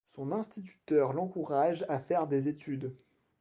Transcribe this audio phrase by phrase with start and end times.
[0.15, 2.95] Son instituteur l’encourage à faire des études.